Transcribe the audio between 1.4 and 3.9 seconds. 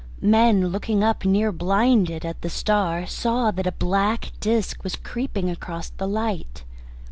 blinded, at the star, saw that a